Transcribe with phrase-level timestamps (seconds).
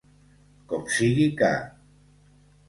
[0.71, 1.51] Com sigui que.